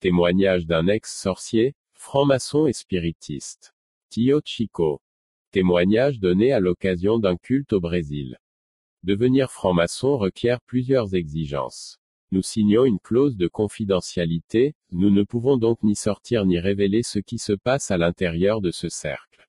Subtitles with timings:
[0.00, 3.72] Témoignage d'un ex-sorcier, franc-maçon et spiritiste.
[4.10, 5.00] Tio Chico.
[5.52, 8.36] Témoignage donné à l'occasion d'un culte au Brésil.
[9.04, 11.98] Devenir franc-maçon requiert plusieurs exigences.
[12.30, 17.18] Nous signons une clause de confidentialité, nous ne pouvons donc ni sortir ni révéler ce
[17.18, 19.48] qui se passe à l'intérieur de ce cercle.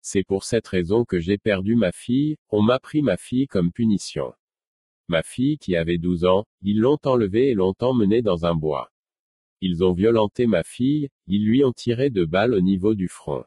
[0.00, 3.72] C'est pour cette raison que j'ai perdu ma fille, on m'a pris ma fille comme
[3.72, 4.32] punition.
[5.08, 8.91] Ma fille qui avait 12 ans, ils l'ont enlevée et l'ont emmenée dans un bois.
[9.64, 13.44] Ils ont violenté ma fille, ils lui ont tiré de balles au niveau du front.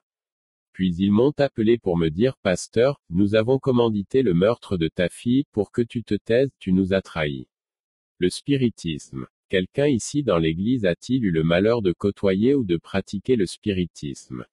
[0.72, 5.10] Puis ils m'ont appelé pour me dire, Pasteur, nous avons commandité le meurtre de ta
[5.10, 7.50] fille, pour que tu te taises, tu nous as trahis.
[8.18, 9.28] Le spiritisme.
[9.50, 14.46] Quelqu'un ici dans l'église a-t-il eu le malheur de côtoyer ou de pratiquer le spiritisme?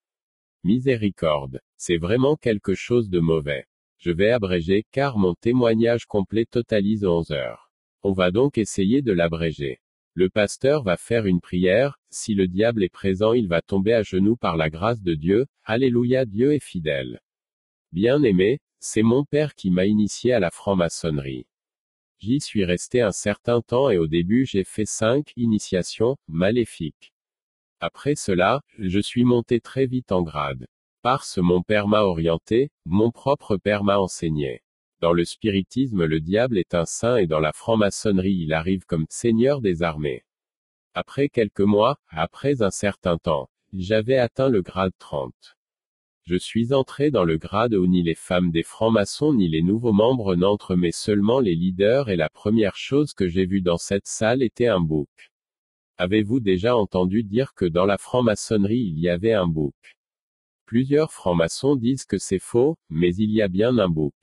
[0.65, 1.61] Miséricorde.
[1.77, 3.67] C'est vraiment quelque chose de mauvais.
[3.99, 7.71] Je vais abréger, car mon témoignage complet totalise 11 heures.
[8.03, 9.82] On va donc essayer de l'abréger.
[10.15, 14.03] Le pasteur va faire une prière, si le diable est présent il va tomber à
[14.03, 17.21] genoux par la grâce de Dieu, Alléluia Dieu est fidèle.
[17.93, 21.47] Bien aimé, c'est mon père qui m'a initié à la franc-maçonnerie.
[22.19, 27.13] J'y suis resté un certain temps et au début j'ai fait cinq initiations, maléfiques.
[27.81, 30.67] Après cela, je suis monté très vite en grade.
[31.03, 34.62] Parce mon père m'a orienté, mon propre père m'a enseigné.
[35.03, 39.07] Dans le spiritisme le diable est un saint et dans la franc-maçonnerie il arrive comme
[39.11, 40.23] seigneur des armées.
[40.95, 45.35] Après quelques mois, après un certain temps, j'avais atteint le grade 30.
[46.23, 49.93] Je suis entré dans le grade où ni les femmes des francs-maçons ni les nouveaux
[49.93, 54.07] membres n'entrent mais seulement les leaders et la première chose que j'ai vue dans cette
[54.07, 55.33] salle était un bouc.
[55.97, 59.75] Avez-vous déjà entendu dire que dans la franc-maçonnerie il y avait un bouc?
[60.65, 64.15] Plusieurs francs-maçons disent que c'est faux, mais il y a bien un bouc.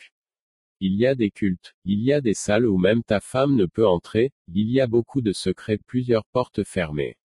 [0.82, 3.66] Il y a des cultes, il y a des salles où même ta femme ne
[3.66, 7.18] peut entrer, il y a beaucoup de secrets, plusieurs portes fermées.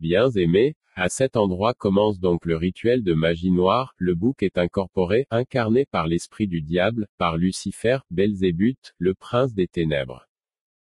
[0.00, 4.58] Bien aimé, à cet endroit commence donc le rituel de magie noire, le bouc est
[4.58, 10.26] incorporé, incarné par l'esprit du diable, par Lucifer, Belzébuth, le prince des ténèbres.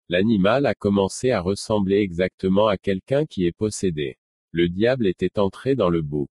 [0.08, 4.16] L'animal a commencé à ressembler exactement à quelqu'un qui est possédé.
[4.52, 6.30] Le diable était entré dans le bouc.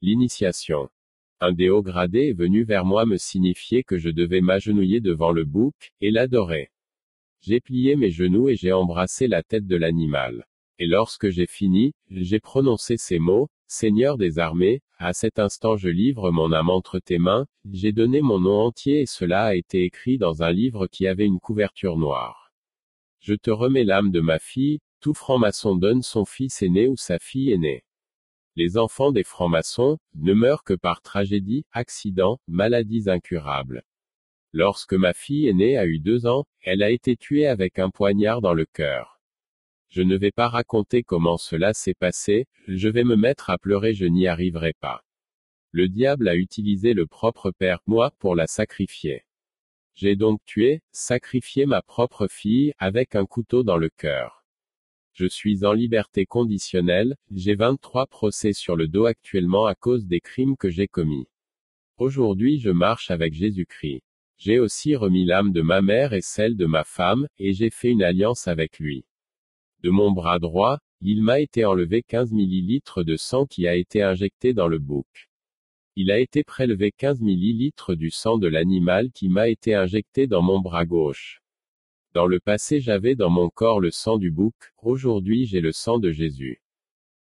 [0.00, 0.88] L'initiation.
[1.38, 5.32] Un des hauts gradés est venu vers moi me signifier que je devais m'agenouiller devant
[5.32, 6.70] le bouc, et l'adorer.
[7.42, 10.46] J'ai plié mes genoux et j'ai embrassé la tête de l'animal.
[10.78, 15.88] Et lorsque j'ai fini, j'ai prononcé ces mots, Seigneur des armées, à cet instant je
[15.88, 19.84] livre mon âme entre tes mains, j'ai donné mon nom entier et cela a été
[19.84, 22.52] écrit dans un livre qui avait une couverture noire.
[23.20, 27.18] Je te remets l'âme de ma fille, tout franc-maçon donne son fils aîné ou sa
[27.18, 27.85] fille aînée.
[28.56, 33.84] Les enfants des francs-maçons ne meurent que par tragédie, accident, maladies incurables.
[34.54, 38.40] Lorsque ma fille aînée a eu deux ans, elle a été tuée avec un poignard
[38.40, 39.20] dans le cœur.
[39.90, 43.92] Je ne vais pas raconter comment cela s'est passé, je vais me mettre à pleurer,
[43.92, 45.04] je n'y arriverai pas.
[45.70, 49.26] Le diable a utilisé le propre père, moi, pour la sacrifier.
[49.94, 54.35] J'ai donc tué, sacrifié ma propre fille, avec un couteau dans le cœur.
[55.18, 60.20] Je suis en liberté conditionnelle, j'ai 23 procès sur le dos actuellement à cause des
[60.20, 61.26] crimes que j'ai commis.
[61.96, 64.02] Aujourd'hui je marche avec Jésus-Christ.
[64.36, 67.92] J'ai aussi remis l'âme de ma mère et celle de ma femme, et j'ai fait
[67.92, 69.06] une alliance avec lui.
[69.82, 74.02] De mon bras droit, il m'a été enlevé 15 millilitres de sang qui a été
[74.02, 75.30] injecté dans le bouc.
[75.94, 80.42] Il a été prélevé 15 millilitres du sang de l'animal qui m'a été injecté dans
[80.42, 81.40] mon bras gauche.
[82.16, 85.98] Dans le passé j'avais dans mon corps le sang du bouc, aujourd'hui j'ai le sang
[85.98, 86.62] de Jésus.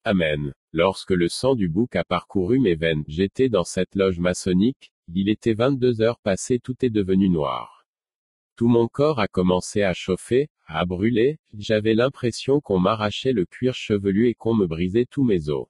[0.04, 0.52] Amen.
[0.74, 5.30] Lorsque le sang du bouc a parcouru mes veines, j'étais dans cette loge maçonnique, il
[5.30, 7.86] était 22 heures passées, tout est devenu noir.
[8.58, 13.74] Tout mon corps a commencé à chauffer, à brûler, j'avais l'impression qu'on m'arrachait le cuir
[13.74, 15.70] chevelu et qu'on me brisait tous mes os.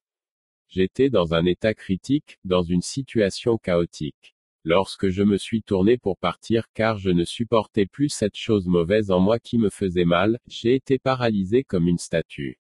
[0.68, 4.34] J'étais dans un état critique, dans une situation chaotique.
[4.64, 9.10] Lorsque je me suis tourné pour partir car je ne supportais plus cette chose mauvaise
[9.10, 12.60] en moi qui me faisait mal, j'ai été paralysé comme une statue.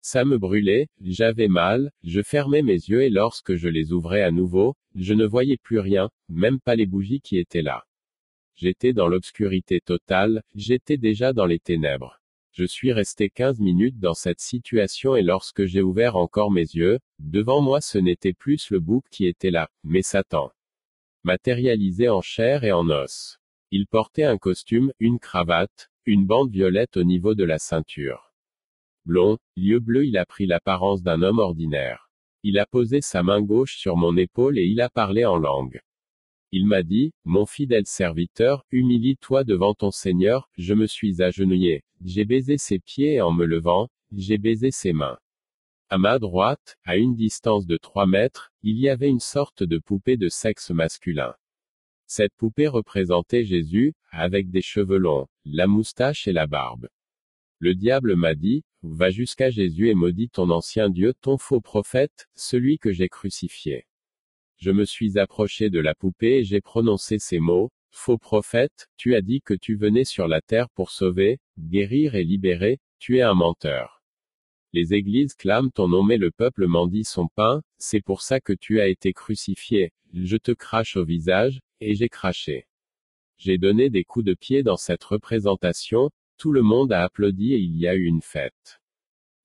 [0.00, 4.30] Ça me brûlait, j'avais mal, je fermais mes yeux et lorsque je les ouvrais à
[4.30, 7.84] nouveau, je ne voyais plus rien, même pas les bougies qui étaient là.
[8.54, 12.18] J'étais dans l'obscurité totale, j'étais déjà dans les ténèbres.
[12.52, 16.98] Je suis resté 15 minutes dans cette situation et lorsque j'ai ouvert encore mes yeux,
[17.18, 20.50] devant moi ce n'était plus le bouc qui était là, mais Satan
[21.26, 23.38] matérialisé en chair et en os.
[23.72, 28.32] Il portait un costume, une cravate, une bande violette au niveau de la ceinture.
[29.06, 32.08] Blond, yeux bleus il a pris l'apparence d'un homme ordinaire.
[32.44, 35.80] Il a posé sa main gauche sur mon épaule et il a parlé en langue.
[36.52, 42.24] Il m'a dit, mon fidèle serviteur, humilie-toi devant ton Seigneur, je me suis agenouillé, j'ai
[42.24, 45.18] baisé ses pieds et en me levant, j'ai baisé ses mains.
[45.88, 49.78] À ma droite, à une distance de 3 mètres, il y avait une sorte de
[49.78, 51.32] poupée de sexe masculin.
[52.08, 56.88] Cette poupée représentait Jésus, avec des cheveux longs, la moustache et la barbe.
[57.60, 62.26] Le diable m'a dit, va jusqu'à Jésus et maudit ton ancien Dieu, ton faux prophète,
[62.34, 63.86] celui que j'ai crucifié.
[64.56, 69.14] Je me suis approché de la poupée et j'ai prononcé ces mots, Faux prophète, tu
[69.14, 73.22] as dit que tu venais sur la terre pour sauver, guérir et libérer, tu es
[73.22, 73.95] un menteur.
[74.72, 78.52] Les églises clament ton nom mais le peuple mendie son pain, c'est pour ça que
[78.52, 82.66] tu as été crucifié, je te crache au visage, et j'ai craché.
[83.38, 87.58] J'ai donné des coups de pied dans cette représentation, tout le monde a applaudi et
[87.58, 88.80] il y a eu une fête.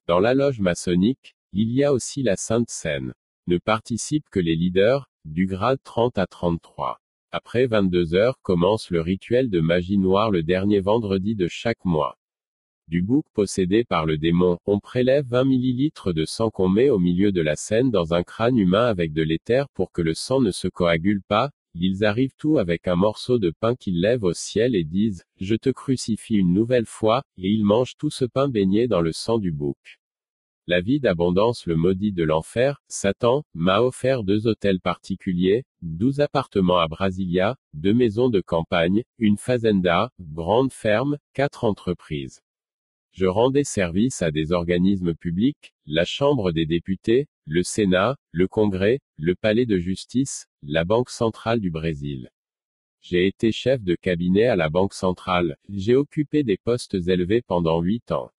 [0.08, 3.14] Dans la loge maçonnique, il y a aussi la Sainte Seine.
[3.48, 7.00] Ne participent que les leaders, du grade 30 à 33.
[7.32, 12.18] Après 22 heures commence le rituel de magie noire le dernier vendredi de chaque mois.
[12.92, 17.00] Du bouc possédé par le démon, on prélève 20 millilitres de sang qu'on met au
[17.00, 20.42] milieu de la scène dans un crâne humain avec de l'éther pour que le sang
[20.42, 24.34] ne se coagule pas, ils arrivent tout avec un morceau de pain qu'ils lèvent au
[24.34, 28.50] ciel et disent, Je te crucifie une nouvelle fois, et ils mangent tout ce pain
[28.50, 30.02] baigné dans le sang du bouc.
[30.68, 36.80] La vie d'abondance le maudit de l'enfer, Satan, m'a offert deux hôtels particuliers, douze appartements
[36.80, 42.42] à Brasilia, deux maisons de campagne, une fazenda, grande ferme, quatre entreprises.
[43.14, 49.00] Je rendais service à des organismes publics, la Chambre des députés, le Sénat, le Congrès,
[49.18, 52.30] le Palais de justice, la Banque centrale du Brésil.
[53.02, 57.82] J'ai été chef de cabinet à la Banque centrale, j'ai occupé des postes élevés pendant
[57.82, 58.32] huit ans.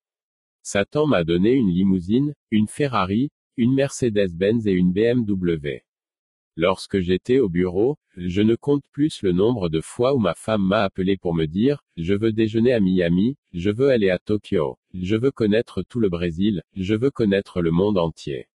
[0.63, 5.83] Satan m'a donné une limousine, une Ferrari, une Mercedes-Benz et une BMW.
[6.56, 10.62] Lorsque j'étais au bureau, je ne compte plus le nombre de fois où ma femme
[10.62, 14.78] m'a appelé pour me dire, je veux déjeuner à Miami, je veux aller à Tokyo,
[14.93, 18.49] je veux connaître tout le Brésil, je veux connaître le monde entier.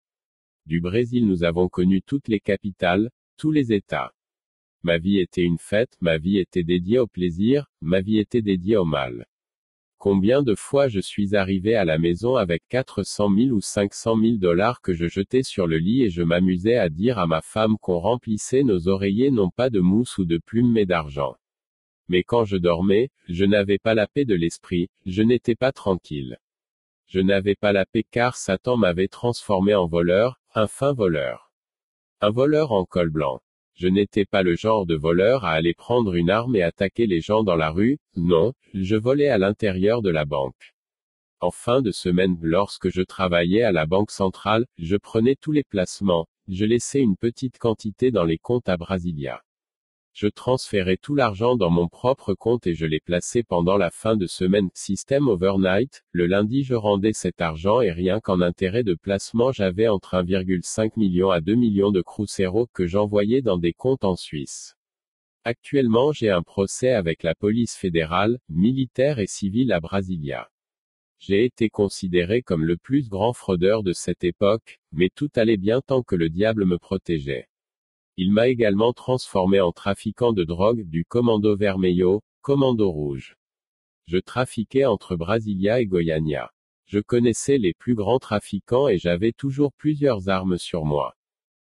[0.66, 4.14] Du Brésil nous avons connu toutes les capitales, tous les États.
[4.84, 8.76] Ma vie était une fête, ma vie était dédiée au plaisir, ma vie était dédiée
[8.76, 9.26] au mal.
[9.98, 14.38] Combien de fois je suis arrivé à la maison avec 400 000 ou 500 000
[14.38, 17.78] dollars que je jetais sur le lit et je m'amusais à dire à ma femme
[17.80, 21.36] qu'on remplissait nos oreillers non pas de mousse ou de plumes mais d'argent.
[22.08, 26.38] Mais quand je dormais, je n'avais pas la paix de l'esprit, je n'étais pas tranquille.
[27.08, 31.52] Je n'avais pas la paix car Satan m'avait transformé en voleur, un fin voleur.
[32.22, 33.42] Un voleur en col blanc.
[33.76, 37.20] Je n'étais pas le genre de voleur à aller prendre une arme et attaquer les
[37.20, 40.74] gens dans la rue, non, je volais à l'intérieur de la banque.
[41.42, 45.64] En fin de semaine, lorsque je travaillais à la banque centrale, je prenais tous les
[45.64, 49.45] placements, je laissais une petite quantité dans les comptes à Brasilia.
[50.18, 54.16] Je transférais tout l'argent dans mon propre compte et je l'ai placé pendant la fin
[54.16, 54.70] de semaine.
[54.74, 59.90] Système overnight, le lundi je rendais cet argent et rien qu'en intérêt de placement j'avais
[59.90, 64.78] entre 1,5 million à 2 millions de cruceros que j'envoyais dans des comptes en Suisse.
[65.44, 70.50] Actuellement j'ai un procès avec la police fédérale, militaire et civile à Brasilia.
[71.20, 75.82] J'ai été considéré comme le plus grand fraudeur de cette époque, mais tout allait bien
[75.82, 77.50] tant que le diable me protégeait.
[78.18, 83.36] Il m'a également transformé en trafiquant de drogue du Commando Vermelho, Commando Rouge.
[84.06, 86.54] Je trafiquais entre Brasilia et Goiânia.
[86.86, 91.18] Je connaissais les plus grands trafiquants et j'avais toujours plusieurs armes sur moi.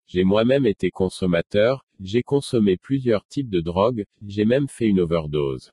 [0.06, 5.72] J'ai moi-même été consommateur, j'ai consommé plusieurs types de drogues, j'ai même fait une overdose.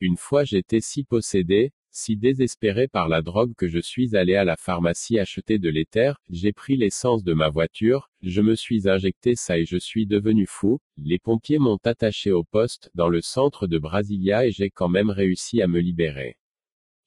[0.00, 4.44] Une fois j'étais si possédé, si désespéré par la drogue que je suis allé à
[4.44, 9.34] la pharmacie acheter de l'éther, j'ai pris l'essence de ma voiture, je me suis injecté
[9.34, 13.66] ça et je suis devenu fou, les pompiers m'ont attaché au poste, dans le centre
[13.66, 16.36] de Brasilia et j'ai quand même réussi à me libérer.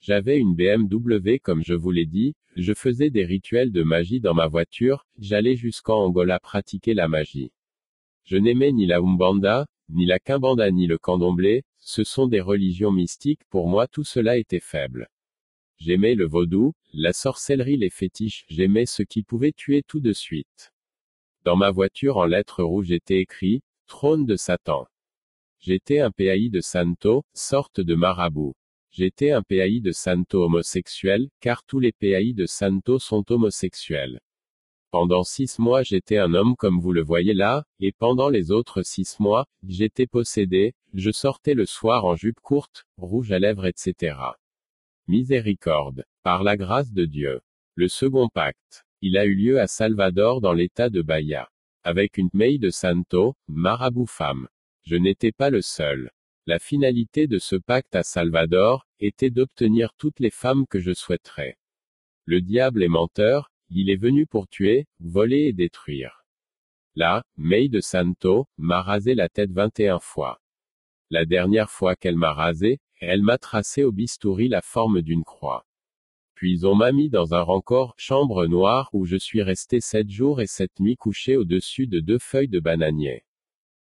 [0.02, 4.34] J'avais une BMW comme je vous l'ai dit, je faisais des rituels de magie dans
[4.34, 7.52] ma voiture, j'allais jusqu'en Angola pratiquer la magie.
[8.24, 12.92] Je n'aimais ni la Umbanda, ni la Kimbanda ni le candomblé, ce sont des religions
[12.92, 15.10] mystiques, pour moi tout cela était faible.
[15.78, 20.74] J'aimais le vaudou, la sorcellerie, les fétiches, j'aimais ce qui pouvait tuer tout de suite.
[21.46, 24.86] Dans ma voiture en lettres rouges était écrit, Trône de Satan.
[25.60, 28.54] J'étais un PAI de Santo, sorte de marabout.
[28.92, 34.20] J'étais un PAI de Santo homosexuel, car tous les PAI de Santo sont homosexuels.
[34.92, 38.82] Pendant six mois j'étais un homme comme vous le voyez là, et pendant les autres
[38.82, 44.18] six mois, j'étais possédé, je sortais le soir en jupe courte, rouge à lèvres etc.
[45.08, 46.06] Miséricorde.
[46.24, 47.42] Par la grâce de Dieu.
[47.76, 48.86] Le second pacte.
[49.02, 51.50] Il a eu lieu à Salvador dans l'état de Bahia.
[51.84, 54.48] Avec une Mei de Santo, marabout femme.
[54.84, 56.12] Je n'étais pas le seul.
[56.46, 61.58] La finalité de ce pacte à Salvador, était d'obtenir toutes les femmes que je souhaiterais.
[62.26, 66.26] Le diable est menteur, il est venu pour tuer, voler et détruire.
[66.96, 70.42] Là, May de Santo, m'a rasé la tête 21 fois.
[71.10, 75.66] La dernière fois qu'elle m'a rasé, elle m'a tracé au bistouri la forme d'une croix.
[76.36, 80.42] Puis on m'a mis dans un rancor, chambre noire où je suis resté sept jours
[80.42, 83.24] et sept nuits couché au-dessus de deux feuilles de bananier.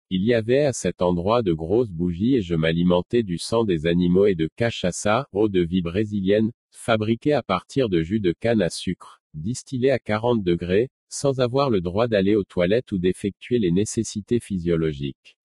[0.10, 3.88] Il y avait à cet endroit de grosses bougies et je m'alimentais du sang des
[3.88, 8.62] animaux et de cachaça, eau de vie brésilienne, fabriquée à partir de jus de canne
[8.62, 13.60] à sucre, distillée à 40 degrés, sans avoir le droit d'aller aux toilettes ou d'effectuer
[13.60, 15.38] les nécessités physiologiques.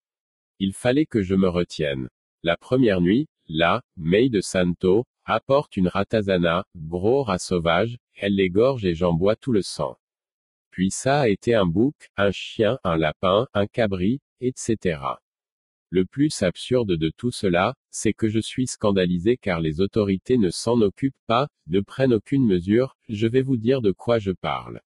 [0.59, 2.09] Il fallait que je me retienne.
[2.43, 8.85] La première nuit, là, May de Santo, apporte une ratazana, gros rat sauvage, elle l'égorge
[8.85, 9.99] et j'en bois tout le sang.
[10.71, 15.01] Puis ça a été un bouc, un chien, un lapin, un cabri, etc.
[15.91, 20.51] Le plus absurde de tout cela, c'est que je suis scandalisé car les autorités ne
[20.51, 24.83] s'en occupent pas, ne prennent aucune mesure, je vais vous dire de quoi je parle.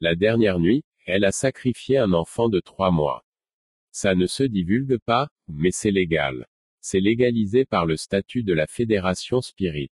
[0.00, 3.24] La dernière nuit, elle a sacrifié un enfant de trois mois.
[3.92, 6.46] Ça ne se divulgue pas, mais c'est légal.
[6.80, 9.90] C'est légalisé par le statut de la Fédération Spirit.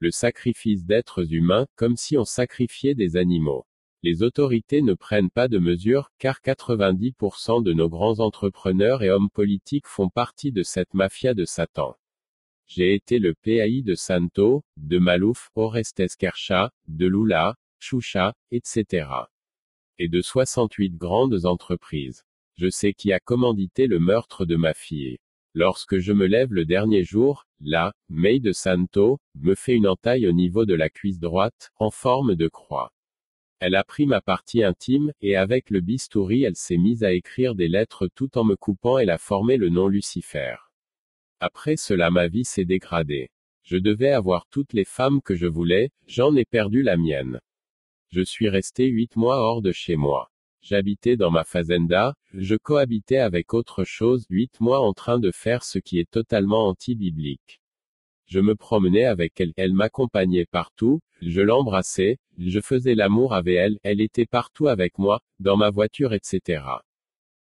[0.00, 3.64] Le sacrifice d'êtres humains, comme si on sacrifiait des animaux.
[4.04, 9.28] Les autorités ne prennent pas de mesures, car 90% de nos grands entrepreneurs et hommes
[9.28, 11.96] politiques font partie de cette mafia de Satan.
[12.68, 19.08] J'ai été le PAI de Santo, de Malouf, Orestes Kercha, de Lula, Choucha, etc.
[19.98, 22.24] Et de 68 grandes entreprises.
[22.56, 25.18] Je sais qui a commandité le meurtre de ma fille.
[25.54, 30.28] Lorsque je me lève le dernier jour, là, May de Santo, me fait une entaille
[30.28, 32.92] au niveau de la cuisse droite, en forme de croix.
[33.60, 37.56] Elle a pris ma partie intime, et avec le bistouri elle s'est mise à écrire
[37.56, 40.54] des lettres tout en me coupant elle a formé le nom Lucifer.
[41.40, 43.30] Après cela ma vie s'est dégradée.
[43.64, 47.40] Je devais avoir toutes les femmes que je voulais, j'en ai perdu la mienne.
[48.10, 50.30] Je suis resté huit mois hors de chez moi.
[50.62, 55.64] J'habitais dans ma fazenda, je cohabitais avec autre chose huit mois en train de faire
[55.64, 57.57] ce qui est totalement anti-biblique.
[58.28, 63.78] Je me promenais avec elle, elle m'accompagnait partout, je l'embrassais, je faisais l'amour avec elle,
[63.82, 66.62] elle était partout avec moi, dans ma voiture, etc.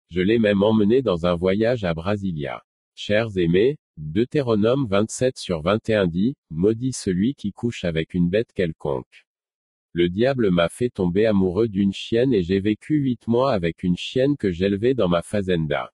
[0.09, 2.63] Je l'ai même emmenée dans un voyage à Brasilia.
[2.95, 9.25] Chers aimés, Deutéronome 27 sur 21 dit, Maudit celui qui couche avec une bête quelconque.
[9.93, 13.95] Le diable m'a fait tomber amoureux d'une chienne et j'ai vécu huit mois avec une
[13.95, 15.93] chienne que j'élevais dans ma fazenda.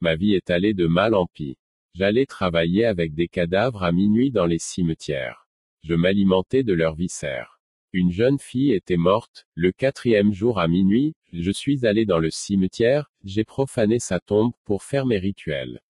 [0.00, 1.56] Ma vie est allée de mal en pis.
[1.94, 5.46] J'allais travailler avec des cadavres à minuit dans les cimetières.
[5.82, 7.60] Je m'alimentais de leurs viscères.
[7.92, 12.30] Une jeune fille était morte, le quatrième jour à minuit, je suis allé dans le
[12.30, 15.82] cimetière, j'ai profané sa tombe pour faire mes rituels.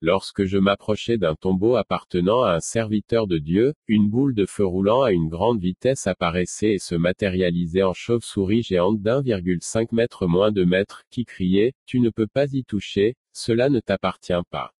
[0.00, 4.64] Lorsque je m'approchais d'un tombeau appartenant à un serviteur de Dieu, une boule de feu
[4.64, 10.52] roulant à une grande vitesse apparaissait et se matérialisait en chauve-souris géante d'1,5 mètre moins
[10.52, 14.72] de mètre, qui criait, Tu ne peux pas y toucher, cela ne t'appartient pas.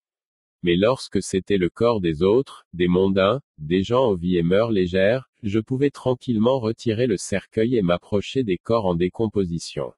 [0.62, 4.70] Mais lorsque c'était le corps des autres, des mondains, des gens aux vies et mœurs
[4.70, 9.92] légères, je pouvais tranquillement retirer le cercueil et m'approcher des corps en décomposition.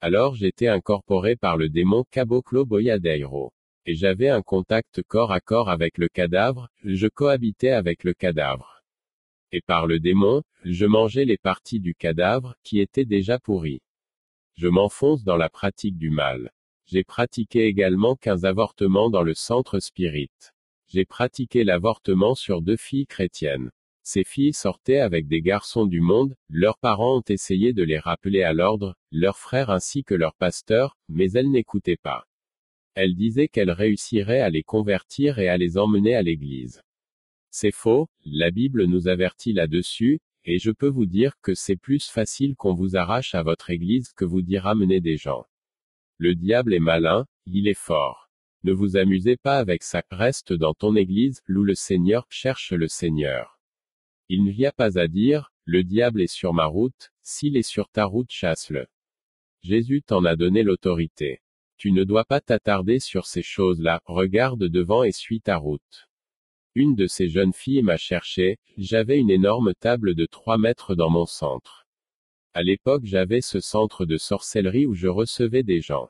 [0.00, 3.52] Alors j'étais incorporé par le démon Caboclo Boyadeiro.
[3.86, 8.82] Et j'avais un contact corps à corps avec le cadavre, je cohabitais avec le cadavre.
[9.50, 13.80] Et par le démon, je mangeais les parties du cadavre, qui étaient déjà pourries.
[14.56, 16.52] Je m'enfonce dans la pratique du mal.
[16.90, 20.30] J'ai pratiqué également 15 avortements dans le centre spirit.
[20.86, 23.70] J'ai pratiqué l'avortement sur deux filles chrétiennes.
[24.02, 28.42] Ces filles sortaient avec des garçons du monde, leurs parents ont essayé de les rappeler
[28.42, 32.24] à l'ordre, leurs frères ainsi que leurs pasteurs, mais elles n'écoutaient pas.
[32.94, 36.80] Elles disaient qu'elles réussiraient à les convertir et à les emmener à l'église.
[37.50, 42.08] C'est faux, la Bible nous avertit là-dessus, et je peux vous dire que c'est plus
[42.08, 45.44] facile qu'on vous arrache à votre église que vous d'y ramener des gens.
[46.20, 48.28] Le diable est malin, il est fort.
[48.64, 52.88] Ne vous amusez pas avec ça, reste dans ton église, loue le Seigneur, cherche le
[52.88, 53.60] Seigneur.
[54.28, 57.88] Il n'y a pas à dire, le diable est sur ma route, s'il est sur
[57.88, 58.88] ta route chasse-le.
[59.62, 61.40] Jésus t'en a donné l'autorité.
[61.76, 66.08] Tu ne dois pas t'attarder sur ces choses-là, regarde devant et suis ta route.
[66.74, 71.10] Une de ces jeunes filles m'a cherché, j'avais une énorme table de trois mètres dans
[71.10, 71.86] mon centre.
[72.54, 76.08] À l'époque j'avais ce centre de sorcellerie où je recevais des gens.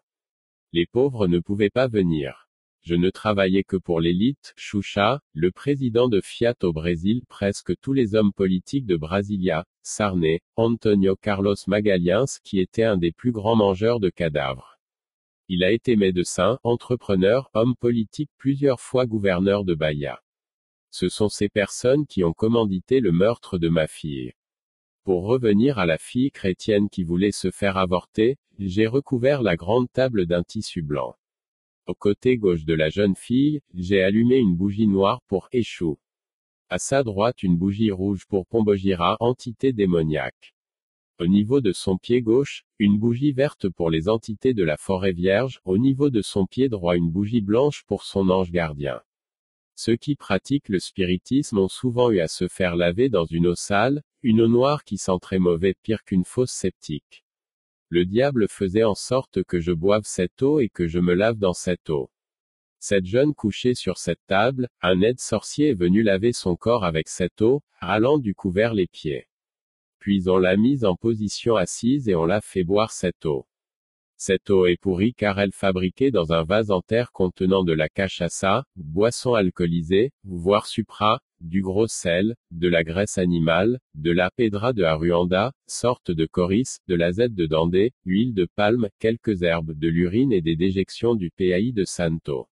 [0.73, 2.49] Les pauvres ne pouvaient pas venir.
[2.83, 7.93] Je ne travaillais que pour l'élite, Xuxa, le président de Fiat au Brésil, presque tous
[7.93, 13.57] les hommes politiques de Brasilia, Sarney, Antonio Carlos Magalhães qui était un des plus grands
[13.57, 14.79] mangeurs de cadavres.
[15.49, 20.23] Il a été médecin, entrepreneur, homme politique plusieurs fois gouverneur de Bahia.
[20.91, 24.33] Ce sont ces personnes qui ont commandité le meurtre de ma fille.
[25.09, 29.91] Pour revenir à la fille chrétienne qui voulait se faire avorter, j'ai recouvert la grande
[29.91, 31.17] table d'un tissu blanc.
[31.87, 35.99] Au côté gauche de la jeune fille, j'ai allumé une bougie noire pour Échou.
[36.69, 40.55] À sa droite une bougie rouge pour Pombogira, entité démoniaque.
[41.19, 45.13] Au niveau de son pied gauche, une bougie verte pour les entités de la forêt
[45.13, 49.01] vierge, au niveau de son pied droit une bougie blanche pour son ange gardien.
[49.75, 53.55] Ceux qui pratiquent le spiritisme ont souvent eu à se faire laver dans une eau
[53.55, 57.25] sale, une eau noire qui sent très mauvais pire qu'une fausse sceptique.
[57.89, 61.39] Le diable faisait en sorte que je boive cette eau et que je me lave
[61.39, 62.11] dans cette eau.
[62.81, 67.09] Cette jeune couchée sur cette table, un aide sorcier est venu laver son corps avec
[67.09, 69.29] cette eau, râlant du couvert les pieds.
[69.99, 73.47] Puis on l'a mise en position assise et on l'a fait boire cette eau.
[74.21, 77.89] Cette eau est pourrie car elle fabriquée dans un vase en terre contenant de la
[77.89, 84.73] cachaça, boisson alcoolisée, voire supra, du gros sel, de la graisse animale, de la pedra
[84.73, 89.79] de Aruanda, sorte de coris, de la Z de Dandé, huile de palme, quelques herbes,
[89.79, 92.49] de l'urine et des déjections du PAI de Santo.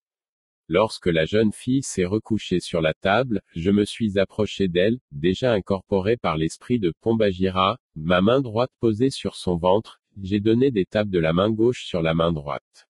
[0.69, 5.51] Lorsque la jeune fille s'est recouchée sur la table, je me suis approché d'elle, déjà
[5.51, 10.85] incorporée par l'esprit de Pombagira, ma main droite posée sur son ventre, j'ai donné des
[10.85, 12.87] tapes de la main gauche sur la main droite.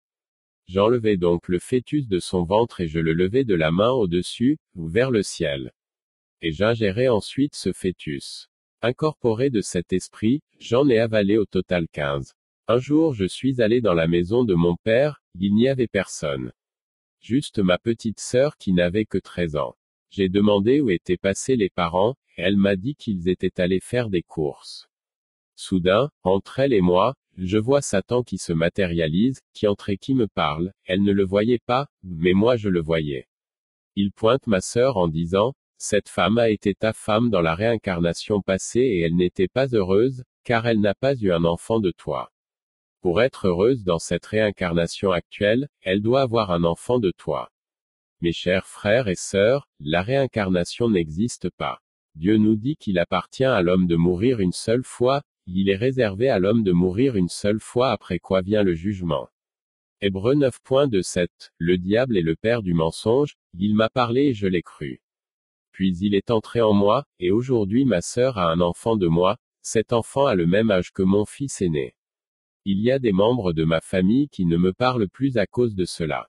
[0.67, 4.57] J'enlevai donc le fœtus de son ventre et je le levai de la main au-dessus,
[4.75, 5.72] vers le ciel.
[6.41, 8.50] Et j'ingérai ensuite ce fœtus.
[8.81, 12.34] Incorporé de cet esprit, j'en ai avalé au total quinze.
[12.67, 16.51] Un jour je suis allé dans la maison de mon père, il n'y avait personne.
[17.22, 19.75] Juste ma petite sœur qui n'avait que treize ans.
[20.10, 24.22] J'ai demandé où étaient passés les parents, elle m'a dit qu'ils étaient allés faire des
[24.22, 24.88] courses.
[25.60, 30.14] Soudain, entre elle et moi, je vois Satan qui se matérialise, qui entre et qui
[30.14, 33.28] me parle, elle ne le voyait pas, mais moi je le voyais.
[33.96, 38.42] Il pointe ma sœur en disant, cette femme a été ta femme dans la réincarnation
[38.42, 42.32] passée et elle n'était pas heureuse, car elle n'a pas eu un enfant de toi.
[43.02, 47.50] Pour être heureuse dans cette réincarnation actuelle, elle doit avoir un enfant de toi.
[48.22, 51.79] Mes chers frères et sœurs, la réincarnation n'existe pas.
[52.16, 56.29] Dieu nous dit qu'il appartient à l'homme de mourir une seule fois, il est réservé
[56.29, 59.29] à l'homme de mourir une seule fois après quoi vient le jugement.
[60.01, 64.62] Hébreu 9.27 Le diable est le père du mensonge, il m'a parlé et je l'ai
[64.62, 65.01] cru.
[65.72, 69.38] Puis il est entré en moi, et aujourd'hui ma sœur a un enfant de moi,
[69.62, 71.96] cet enfant a le même âge que mon fils aîné.
[72.66, 75.75] Il y a des membres de ma famille qui ne me parlent plus à cause
[75.75, 76.27] de cela.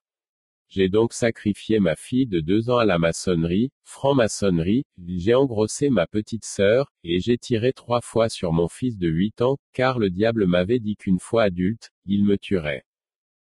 [0.70, 6.06] J'ai donc sacrifié ma fille de deux ans à la maçonnerie, franc-maçonnerie, j'ai engrossé ma
[6.06, 10.10] petite sœur, et j'ai tiré trois fois sur mon fils de huit ans, car le
[10.10, 12.84] diable m'avait dit qu'une fois adulte, il me tuerait.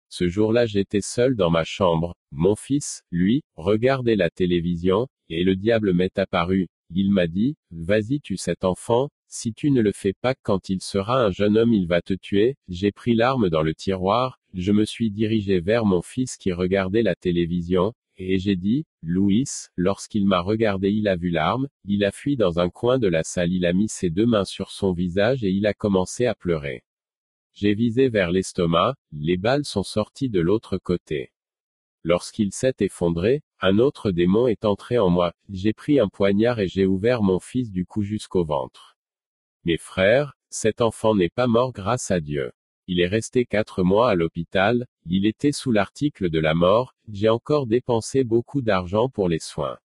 [0.07, 5.55] Ce jour-là j'étais seul dans ma chambre, mon fils, lui, regardait la télévision, et le
[5.55, 10.13] diable m'est apparu, il m'a dit, vas-y tue cet enfant, si tu ne le fais
[10.13, 13.61] pas quand il sera un jeune homme il va te tuer, j'ai pris l'arme dans
[13.61, 18.55] le tiroir, je me suis dirigé vers mon fils qui regardait la télévision, et j'ai
[18.55, 22.97] dit, Louis, lorsqu'il m'a regardé il a vu l'arme, il a fui dans un coin
[22.97, 25.73] de la salle il a mis ses deux mains sur son visage et il a
[25.73, 26.83] commencé à pleurer.
[27.53, 31.31] J'ai visé vers l'estomac, les balles sont sorties de l'autre côté.
[32.03, 36.67] Lorsqu'il s'est effondré, un autre démon est entré en moi, j'ai pris un poignard et
[36.67, 38.94] j'ai ouvert mon fils du cou jusqu'au ventre.
[39.65, 42.51] Mes frères, cet enfant n'est pas mort grâce à Dieu.
[42.85, 47.29] Il est resté quatre mois à l'hôpital, il était sous l'article de la mort, j'ai
[47.29, 49.79] encore dépensé beaucoup d'argent pour les soins.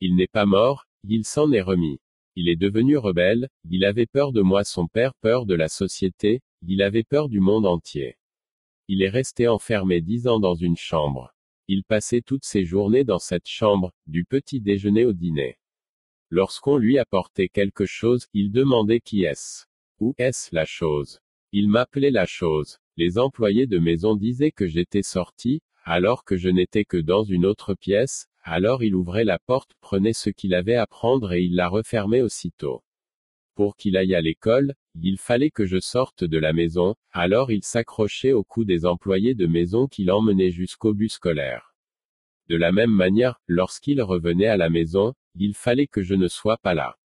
[0.00, 2.00] Il n'est pas mort, il s'en est remis.
[2.34, 6.42] Il est devenu rebelle, il avait peur de moi son père, peur de la société,
[6.66, 8.16] il avait peur du monde entier.
[8.88, 11.32] Il est resté enfermé dix ans dans une chambre.
[11.68, 15.56] Il passait toutes ses journées dans cette chambre, du petit déjeuner au dîner.
[16.36, 19.66] Lorsqu'on lui apportait quelque chose, il demandait qui est-ce.
[20.00, 21.20] Où est-ce la chose?
[21.52, 22.78] Il m'appelait la chose.
[22.96, 27.46] Les employés de maison disaient que j'étais sorti, alors que je n'étais que dans une
[27.46, 31.54] autre pièce, alors il ouvrait la porte, prenait ce qu'il avait à prendre et il
[31.54, 32.82] la refermait aussitôt.
[33.54, 37.62] Pour qu'il aille à l'école, il fallait que je sorte de la maison, alors il
[37.62, 41.73] s'accrochait au cou des employés de maison qui l'emmenaient jusqu'au bus scolaire.
[42.48, 46.58] De la même manière, lorsqu'il revenait à la maison, il fallait que je ne sois
[46.58, 46.96] pas là.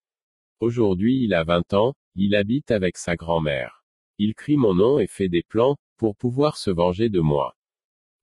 [0.61, 3.85] Aujourd'hui il a 20 ans, il habite avec sa grand-mère.
[4.18, 7.55] Il crie mon nom et fait des plans, pour pouvoir se venger de moi.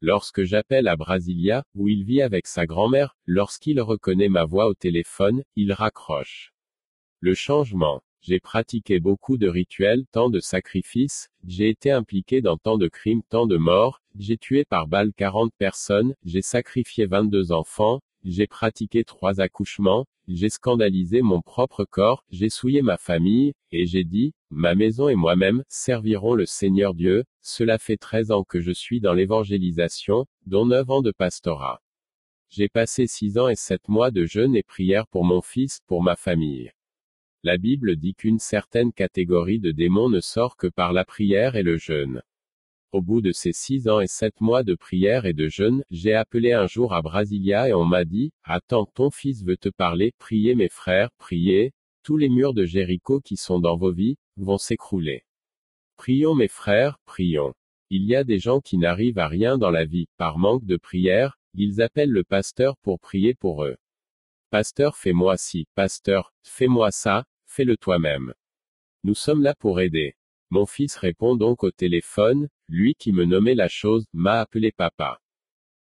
[0.01, 4.73] Lorsque j'appelle à Brasilia, où il vit avec sa grand-mère, lorsqu'il reconnaît ma voix au
[4.73, 6.53] téléphone, il raccroche.
[7.21, 8.01] Le changement.
[8.27, 13.21] J'ai pratiqué beaucoup de rituels, tant de sacrifices, j'ai été impliqué dans tant de crimes,
[13.29, 19.03] tant de morts, j'ai tué par balle 40 personnes, j'ai sacrifié 22 enfants, j'ai pratiqué
[19.03, 24.73] trois accouchements, j'ai scandalisé mon propre corps, j'ai souillé ma famille, et j'ai dit, ma
[24.73, 29.13] maison et moi-même servirons le Seigneur Dieu, cela fait treize ans que je suis dans
[29.13, 31.79] l'évangélisation, dont neuf ans de pastorat.
[32.49, 36.01] J'ai passé six ans et sept mois de jeûne et prière pour mon fils, pour
[36.01, 36.71] ma famille.
[37.45, 41.61] La Bible dit qu'une certaine catégorie de démons ne sort que par la prière et
[41.61, 42.23] le jeûne.
[42.91, 46.15] Au bout de ces six ans et sept mois de prière et de jeûne, j'ai
[46.15, 50.11] appelé un jour à Brasilia et on m'a dit, Attends, ton fils veut te parler,
[50.17, 54.57] priez mes frères, priez, tous les murs de Jéricho qui sont dans vos vies, vont
[54.57, 55.21] s'écrouler.
[55.97, 57.53] Prions mes frères, prions.
[57.91, 60.77] Il y a des gens qui n'arrivent à rien dans la vie, par manque de
[60.77, 63.77] prière, ils appellent le pasteur pour prier pour eux.
[64.49, 68.33] Pasteur fais-moi ci, pasteur, fais-moi ça, fais-le toi-même.
[69.05, 70.15] Nous sommes là pour aider.
[70.49, 75.21] Mon fils répond donc au téléphone, lui qui me nommait la chose, m'a appelé papa.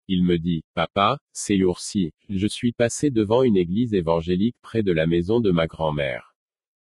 [0.07, 4.91] Il me dit, Papa, c'est Yoursi, je suis passé devant une église évangélique près de
[4.91, 6.35] la maison de ma grand-mère.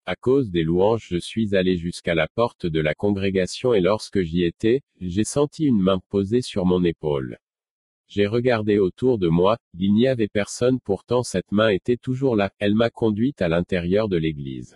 [0.06, 4.22] À cause des louanges je suis allé jusqu'à la porte de la congrégation et lorsque
[4.24, 7.38] j'y étais, j'ai senti une main posée sur mon épaule.
[8.08, 12.52] J'ai regardé autour de moi, il n'y avait personne pourtant cette main était toujours là,
[12.60, 14.76] elle m'a conduite à l'intérieur de l'église.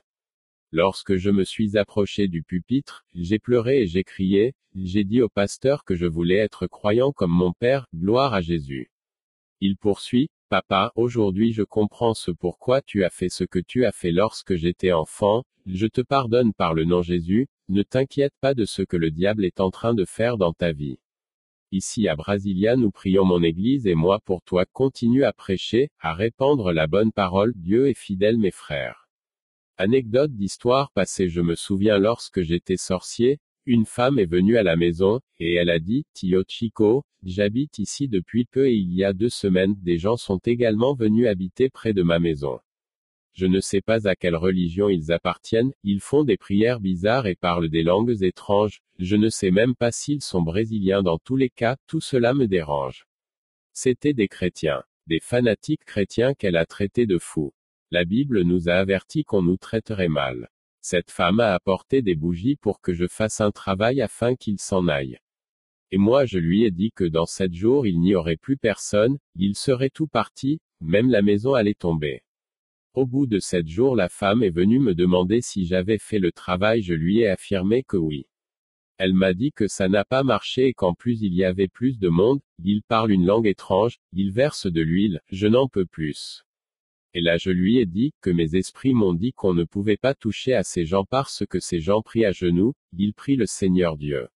[0.71, 5.29] Lorsque je me suis approché du pupitre, j'ai pleuré et j'ai crié, j'ai dit au
[5.29, 8.91] pasteur que je voulais être croyant comme mon père, gloire à Jésus.
[9.61, 13.91] Il poursuit, Papa, aujourd'hui je comprends ce pourquoi tu as fait ce que tu as
[13.91, 18.65] fait lorsque j'étais enfant, je te pardonne par le nom Jésus, ne t'inquiète pas de
[18.65, 20.97] ce que le diable est en train de faire dans ta vie.
[21.71, 26.15] Ici à Brasilia nous prions mon Église et moi pour toi continue à prêcher, à
[26.15, 29.07] répandre la bonne parole, Dieu est fidèle mes frères.
[29.77, 34.75] Anecdote d'histoire passée Je me souviens lorsque j'étais sorcier, une femme est venue à la
[34.75, 39.13] maison, et elle a dit, Tio Chico, j'habite ici depuis peu et il y a
[39.13, 42.59] deux semaines, des gens sont également venus habiter près de ma maison.
[43.39, 47.35] Je ne sais pas à quelle religion ils appartiennent, ils font des prières bizarres et
[47.35, 51.49] parlent des langues étranges, je ne sais même pas s'ils sont brésiliens dans tous les
[51.49, 53.07] cas, tout cela me dérange.
[53.71, 57.53] C'étaient des chrétiens, des fanatiques chrétiens qu'elle a traités de fous.
[57.91, 60.49] La Bible nous a averti qu'on nous traiterait mal.
[60.81, 64.89] Cette femme a apporté des bougies pour que je fasse un travail afin qu'il s'en
[64.89, 65.17] aille.
[65.91, 69.17] Et moi je lui ai dit que dans sept jours il n'y aurait plus personne,
[69.35, 72.21] il serait tout parti, même la maison allait tomber.
[72.99, 76.33] Au bout de sept jours la femme est venue me demander si j'avais fait le
[76.33, 78.27] travail je lui ai affirmé que oui.
[78.97, 81.97] Elle m'a dit que ça n'a pas marché et qu'en plus il y avait plus
[81.97, 86.43] de monde, il parle une langue étrange, il verse de l'huile, je n'en peux plus.
[87.13, 90.13] Et là je lui ai dit, que mes esprits m'ont dit qu'on ne pouvait pas
[90.13, 93.95] toucher à ces gens parce que ces gens prient à genoux, ils prient le Seigneur
[93.95, 94.27] Dieu.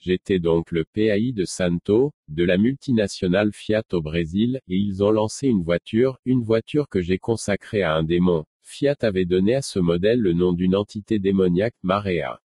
[0.00, 5.10] J'étais donc le PAI de Santo, de la multinationale Fiat au Brésil, et ils ont
[5.10, 8.44] lancé une voiture, une voiture que j'ai consacrée à un démon.
[8.62, 12.40] Fiat avait donné à ce modèle le nom d'une entité démoniaque, Marea.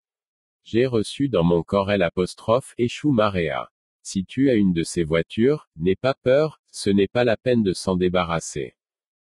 [0.64, 3.68] J'ai reçu dans mon corps l'apostrophe échoue Marea.
[4.02, 7.62] Si tu as une de ces voitures, n'aie pas peur, ce n'est pas la peine
[7.62, 8.76] de s'en débarrasser.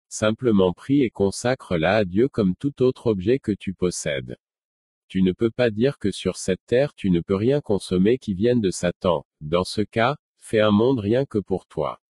[0.08, 4.36] Simplement prie et consacre-la à Dieu comme tout autre objet que tu possèdes.
[5.08, 8.34] Tu ne peux pas dire que sur cette terre tu ne peux rien consommer qui
[8.34, 9.24] vienne de Satan.
[9.40, 12.00] Dans ce cas, fais un monde rien que pour toi.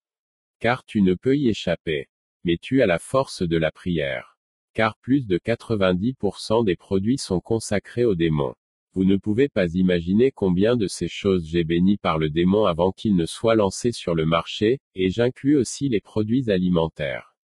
[0.61, 2.09] Car tu ne peux y échapper.
[2.45, 4.39] Mais tu as la force de la prière.
[4.73, 8.55] Car plus de 90% des produits sont consacrés aux démons.
[8.95, 12.93] Vous ne pouvez pas imaginer combien de ces choses j'ai béni par le démon avant
[12.93, 17.37] qu'il ne soit lancé sur le marché, et j'inclus aussi les produits alimentaires.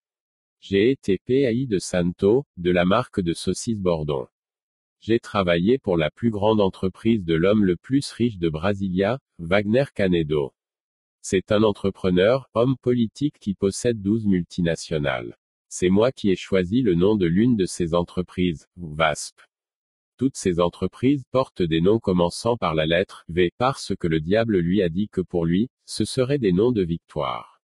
[0.61, 4.29] J'ai été PAI de Santo, de la marque de saucisses Bordon.
[5.05, 9.87] J'ai travaillé pour la plus grande entreprise de l'homme le plus riche de Brasilia, Wagner
[9.93, 10.55] Canedo.
[11.23, 15.37] C'est un entrepreneur, homme politique qui possède 12 multinationales.
[15.69, 19.41] C'est moi qui ai choisi le nom de l'une de ces entreprises, VASP.
[20.19, 24.59] Toutes ces entreprises portent des noms commençant par la lettre V parce que le diable
[24.59, 27.61] lui a dit que pour lui, ce seraient des noms de victoire.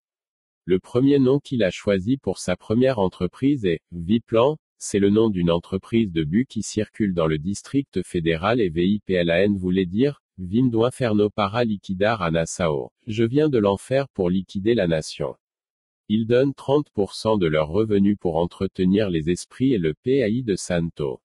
[0.64, 5.28] Le premier nom qu'il a choisi pour sa première entreprise est Viplan, c'est le nom
[5.28, 10.68] d'une entreprise de but qui circule dans le district fédéral et VIPLAN voulait dire, Vim
[10.68, 12.92] do inferno para liquidar a Nassau.
[13.08, 15.34] Je viens de l'enfer pour liquider la nation.
[16.08, 21.20] Ils donnent 30% de leurs revenus pour entretenir les esprits et le PAI de Santo.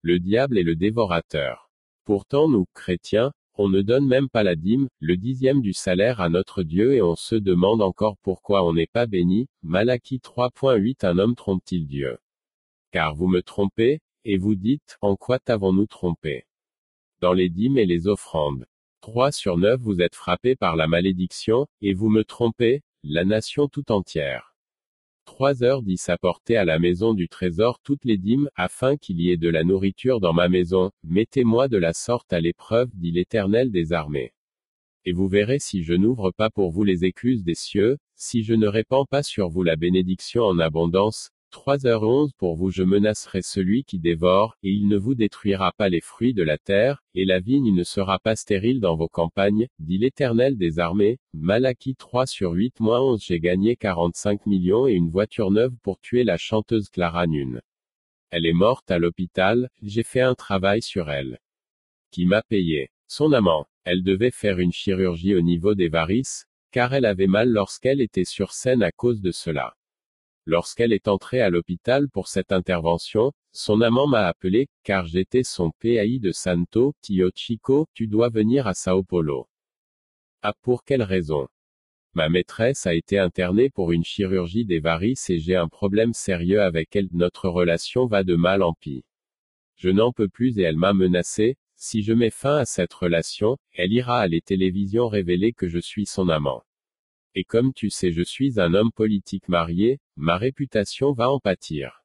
[0.00, 1.70] Le diable est le dévorateur.
[2.04, 6.30] Pourtant nous, chrétiens, on ne donne même pas la dîme, le dixième du salaire à
[6.30, 9.46] notre Dieu et on se demande encore pourquoi on n'est pas béni.
[9.62, 12.16] Malachie 3.8 Un homme trompe-t-il Dieu?
[12.90, 16.46] Car vous me trompez, et vous dites, en quoi t'avons-nous trompé?
[17.20, 18.66] Dans les dîmes et les offrandes.
[19.02, 23.68] 3 sur 9 vous êtes frappés par la malédiction, et vous me trompez, la nation
[23.68, 24.54] tout entière.
[25.26, 29.30] Trois heures dix apportez à la maison du trésor toutes les dîmes, afin qu'il y
[29.30, 33.70] ait de la nourriture dans ma maison, mettez-moi de la sorte à l'épreuve, dit l'Éternel
[33.70, 34.32] des armées.
[35.04, 38.54] Et vous verrez si je n'ouvre pas pour vous les écluses des cieux, si je
[38.54, 43.84] ne répands pas sur vous la bénédiction en abondance, 3h11 Pour vous je menacerai celui
[43.84, 47.40] qui dévore, et il ne vous détruira pas les fruits de la terre, et la
[47.40, 51.18] vigne ne sera pas stérile dans vos campagnes, dit l'Éternel des armées.
[51.34, 56.24] Malachie 3 sur 8 11 J'ai gagné 45 millions et une voiture neuve pour tuer
[56.24, 57.60] la chanteuse Clara Nune.
[58.30, 61.38] Elle est morte à l'hôpital, j'ai fait un travail sur elle.
[62.10, 62.90] Qui m'a payé?
[63.06, 63.66] Son amant.
[63.84, 68.26] Elle devait faire une chirurgie au niveau des varices, car elle avait mal lorsqu'elle était
[68.26, 69.74] sur scène à cause de cela.
[70.50, 75.72] Lorsqu'elle est entrée à l'hôpital pour cette intervention, son amant m'a appelé, car j'étais son
[75.78, 79.46] PAI de Santo, Tio Chico, tu dois venir à Sao Paulo.
[80.40, 81.48] Ah pour quelle raison?
[82.14, 86.62] Ma maîtresse a été internée pour une chirurgie des varices et j'ai un problème sérieux
[86.62, 89.04] avec elle, notre relation va de mal en pis.
[89.76, 93.58] Je n'en peux plus et elle m'a menacé, si je mets fin à cette relation,
[93.74, 96.62] elle ira à les télévisions révéler que je suis son amant.
[97.34, 102.04] Et comme tu sais je suis un homme politique marié, ma réputation va en pâtir.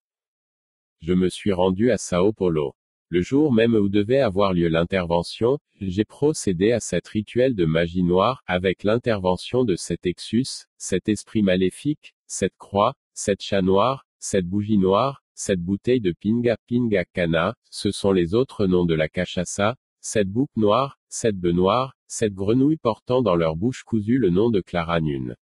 [1.01, 2.75] Je me suis rendu à Sao Paulo.
[3.09, 8.03] Le jour même où devait avoir lieu l'intervention, j'ai procédé à cet rituel de magie
[8.03, 14.45] noire, avec l'intervention de cet Exus, cet esprit maléfique, cette croix, cette chat noir, cette
[14.45, 19.09] bougie noire, cette bouteille de Pinga Pinga Cana, ce sont les autres noms de la
[19.09, 24.29] cachaça, cette boucle noire, cette bœuf noire, cette grenouille portant dans leur bouche cousue le
[24.29, 25.35] nom de Clara Nune.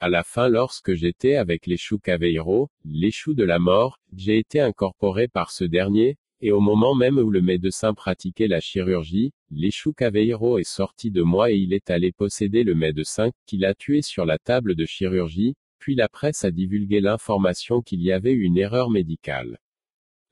[0.00, 4.38] À la fin lorsque j'étais avec les choux Caveiro, les choux de la mort, j'ai
[4.38, 9.32] été incorporé par ce dernier, et au moment même où le médecin pratiquait la chirurgie,
[9.50, 13.74] l'échou Caveiro est sorti de moi et il est allé posséder le médecin, qui l'a
[13.74, 18.32] tué sur la table de chirurgie, puis la presse a divulgué l'information qu'il y avait
[18.32, 19.58] une erreur médicale.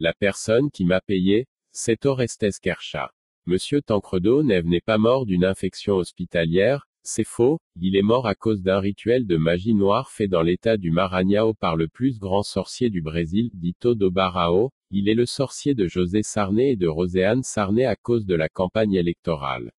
[0.00, 3.12] La personne qui m'a payé, c'est Orestes Kersha.
[3.48, 8.60] Monsieur Tancredo n'est pas mort d'une infection hospitalière, c'est faux, il est mort à cause
[8.60, 12.90] d'un rituel de magie noire fait dans l'état du Maranhão par le plus grand sorcier
[12.90, 17.44] du Brésil, Dito do Barao, il est le sorcier de José Sarney et de Roséane
[17.44, 19.70] Sarney à cause de la campagne électorale.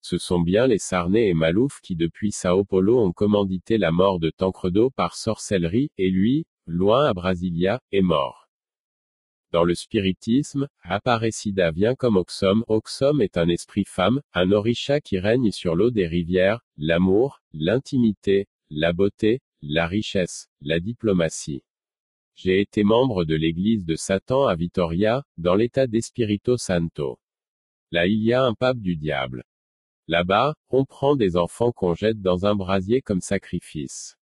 [0.00, 4.18] Ce sont bien les Sarney et Malouf qui depuis Sao Paulo ont commandité la mort
[4.18, 8.45] de Tancredo par sorcellerie, et lui, loin à Brasilia, est mort.
[9.52, 12.64] Dans le spiritisme, Aparecida vient comme Oxum.
[12.66, 18.48] Oxum est un esprit femme, un orisha qui règne sur l'eau des rivières, l'amour, l'intimité,
[18.70, 21.62] la beauté, la richesse, la diplomatie.
[22.34, 27.18] J'ai été membre de l'église de Satan à Vitoria, dans l'état d'Espirito Santo.
[27.92, 29.44] Là il y a un pape du diable.
[30.08, 34.16] Là-bas, on prend des enfants qu'on jette dans un brasier comme sacrifice.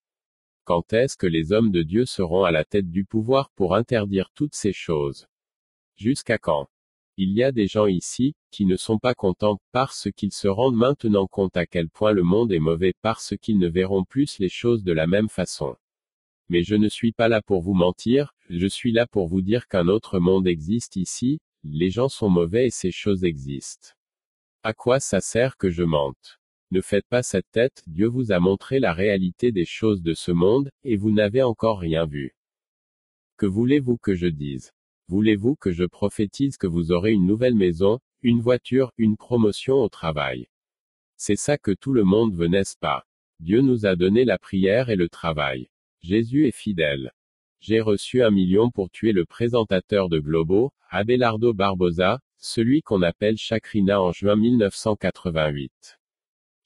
[0.65, 4.31] Quand est-ce que les hommes de Dieu seront à la tête du pouvoir pour interdire
[4.35, 5.27] toutes ces choses?
[5.97, 6.69] Jusqu'à quand?
[7.19, 10.75] Il y a des gens ici, qui ne sont pas contents, parce qu'ils se rendent
[10.75, 14.49] maintenant compte à quel point le monde est mauvais, parce qu'ils ne verront plus les
[14.49, 15.77] choses de la même façon.
[16.49, 19.69] Mais je ne suis pas là pour vous mentir, je suis là pour vous dire
[19.69, 23.91] qu'un autre monde existe ici, les gens sont mauvais et ces choses existent.
[24.63, 26.41] À quoi ça sert que je mente?
[26.75, 30.33] Ne faites pas cette tête, Dieu vous a montré la réalité des choses de ce
[30.33, 32.35] monde, et vous n'avez encore rien vu.
[33.37, 34.73] Que voulez-vous que je dise?
[35.07, 39.89] Voulez-vous que je prophétise que vous aurez une nouvelle maison, une voiture, une promotion au
[39.89, 40.49] travail?
[41.17, 43.05] C'est ça que tout le monde veut, n'est-ce pas?
[43.39, 45.69] Dieu nous a donné la prière et le travail.
[46.03, 47.13] Jésus est fidèle.
[47.61, 53.37] J'ai reçu un million pour tuer le présentateur de Globo, Abelardo Barbosa, celui qu'on appelle
[53.37, 55.99] Chakrina en juin 1988.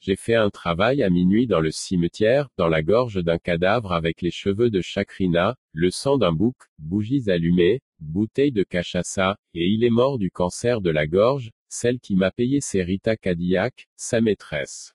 [0.00, 4.22] J'ai fait un travail à minuit dans le cimetière, dans la gorge d'un cadavre avec
[4.22, 9.82] les cheveux de Chakrina, le sang d'un bouc, bougies allumées, bouteille de cachaça, et il
[9.82, 14.20] est mort du cancer de la gorge, celle qui m'a payé c'est Rita Cadillac, sa
[14.20, 14.94] maîtresse.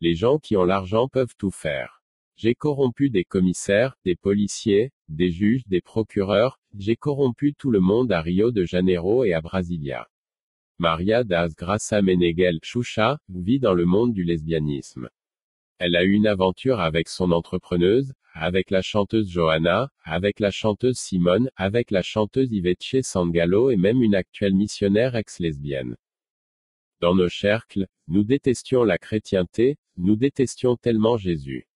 [0.00, 2.02] Les gens qui ont l'argent peuvent tout faire.
[2.36, 8.10] J'ai corrompu des commissaires, des policiers, des juges, des procureurs, j'ai corrompu tout le monde
[8.10, 10.08] à Rio de Janeiro et à Brasilia.
[10.78, 15.08] Maria das Graça Meneghel Choucha, vit dans le monde du lesbianisme.
[15.78, 20.98] Elle a eu une aventure avec son entrepreneuse, avec la chanteuse Johanna, avec la chanteuse
[20.98, 25.96] Simone, avec la chanteuse Ivetje Sangalo et même une actuelle missionnaire ex-lesbienne.
[27.00, 31.68] Dans nos cercles, nous détestions la chrétienté, nous détestions tellement Jésus.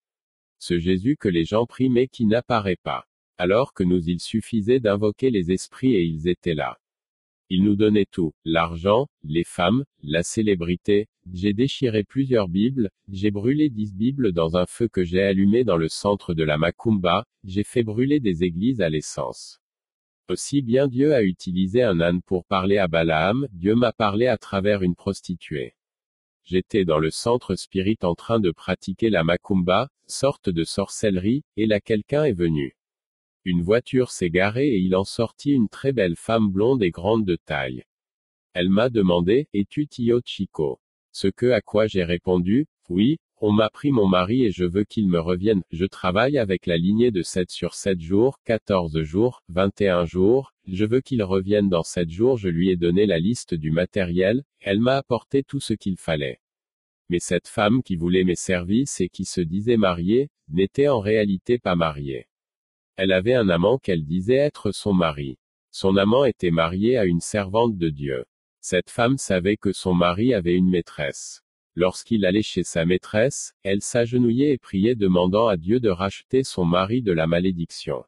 [0.58, 3.06] Ce Jésus que les gens prient mais qui n'apparaît pas.
[3.37, 6.80] Alors que nous il suffisait d'invoquer les esprits et ils étaient là.
[7.50, 13.70] Il nous donnait tout, l'argent, les femmes, la célébrité, j'ai déchiré plusieurs Bibles, j'ai brûlé
[13.70, 17.64] dix Bibles dans un feu que j'ai allumé dans le centre de la Macumba, j'ai
[17.64, 19.61] fait brûler des églises à l'essence.
[20.28, 24.37] Aussi bien Dieu a utilisé un âne pour parler à Balaam, Dieu m'a parlé à
[24.37, 25.74] travers une prostituée.
[26.44, 31.64] J'étais dans le centre spirit en train de pratiquer la macumba, sorte de sorcellerie, et
[31.64, 32.78] là quelqu'un est venu.
[33.44, 37.24] Une voiture s'est garée et il en sortit une très belle femme blonde et grande
[37.24, 37.85] de taille.
[38.53, 40.81] Elle m'a demandé, es-tu Tio Chico?
[41.12, 44.85] Ce que à quoi j'ai répondu, oui, on m'a pris mon mari et je veux
[44.85, 45.62] qu'il me revienne.
[45.70, 50.53] Je travaille avec la lignée de 7 sur 7 jours, 14 jours, 21 jours.
[50.66, 52.37] Je veux qu'il revienne dans 7 jours.
[52.37, 54.42] Je lui ai donné la liste du matériel.
[54.61, 56.40] Elle m'a apporté tout ce qu'il fallait.
[57.11, 61.59] Mais cette femme qui voulait mes services et qui se disait mariée, n'était en réalité
[61.59, 62.28] pas mariée.
[62.98, 65.38] Elle avait un amant qu'elle disait être son mari.
[65.70, 68.24] Son amant était marié à une servante de Dieu.
[68.61, 71.42] Cette femme savait que son mari avait une maîtresse.
[71.76, 76.64] Lorsqu'il allait chez sa maîtresse, elle s'agenouillait et priait demandant à Dieu de racheter son
[76.64, 78.02] mari de la malédiction.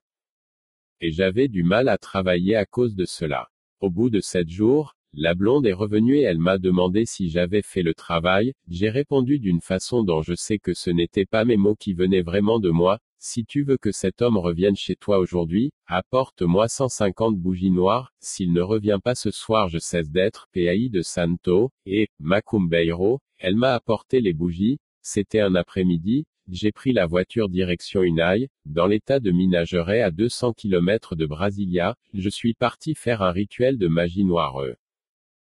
[1.01, 3.49] Et j'avais du mal à travailler à cause de cela.
[3.79, 7.63] Au bout de sept jours, la blonde est revenue et elle m'a demandé si j'avais
[7.63, 11.57] fait le travail, j'ai répondu d'une façon dont je sais que ce n'étaient pas mes
[11.57, 15.19] mots qui venaient vraiment de moi, si tu veux que cet homme revienne chez toi
[15.19, 20.89] aujourd'hui, apporte-moi 150 bougies noires, s'il ne revient pas ce soir je cesse d'être, PAI
[20.89, 27.07] de Santo, et, Macumbeiro, elle m'a apporté les bougies, c'était un après-midi, j'ai pris la
[27.07, 32.95] voiture direction Unai, dans l'état de Minageray à 200 km de Brasilia, je suis parti
[32.95, 34.57] faire un rituel de magie noire.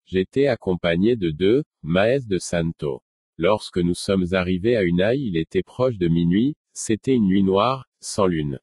[0.04, 3.02] J'étais accompagné de deux, Maes de Santo.
[3.36, 7.88] Lorsque nous sommes arrivés à Unai il était proche de minuit, c'était une nuit noire,
[7.98, 8.60] sans lune.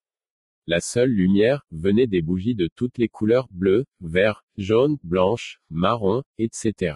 [0.67, 6.23] La seule lumière, venait des bougies de toutes les couleurs, bleu, vert, jaune, blanche, marron,
[6.37, 6.95] etc.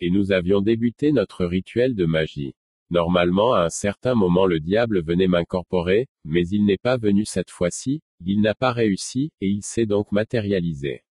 [0.00, 2.54] Et nous avions débuté notre rituel de magie.
[2.90, 7.50] Normalement à un certain moment le diable venait m'incorporer, mais il n'est pas venu cette
[7.50, 11.04] fois-ci, il n'a pas réussi, et il s'est donc matérialisé.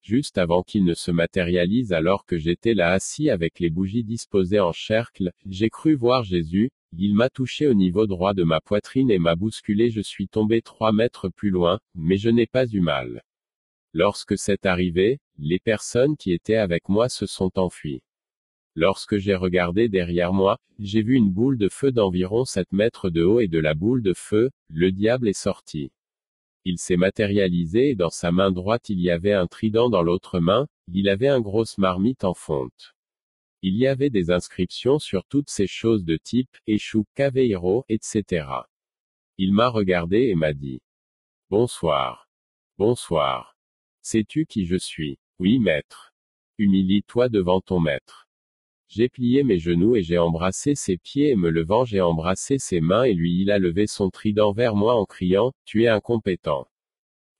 [0.00, 4.60] Juste avant qu'il ne se matérialise alors que j'étais là assis avec les bougies disposées
[4.60, 9.10] en cercle, j'ai cru voir Jésus, il m'a touché au niveau droit de ma poitrine
[9.10, 9.90] et m'a bousculé.
[9.90, 13.22] Je suis tombé trois mètres plus loin, mais je n'ai pas eu mal.
[13.92, 18.02] Lorsque c'est arrivé, les personnes qui étaient avec moi se sont enfuies.
[18.74, 23.22] Lorsque j'ai regardé derrière moi, j'ai vu une boule de feu d'environ 7 mètres de
[23.22, 25.92] haut et de la boule de feu, le diable est sorti.
[26.64, 30.40] Il s'est matérialisé et dans sa main droite il y avait un trident dans l'autre
[30.40, 32.95] main, il avait un grosse marmite en fonte.
[33.68, 38.46] Il y avait des inscriptions sur toutes ces choses de type, échou, caveiro, etc.
[39.38, 40.80] Il m'a regardé et m'a dit.
[41.50, 42.30] Bonsoir.
[42.78, 43.58] Bonsoir.
[44.02, 45.18] Sais-tu qui je suis?
[45.40, 46.14] Oui, maître.
[46.58, 48.28] Humilie-toi devant ton maître.
[48.86, 52.80] J'ai plié mes genoux et j'ai embrassé ses pieds et me levant j'ai embrassé ses
[52.80, 56.68] mains et lui il a levé son trident vers moi en criant, Tu es incompétent.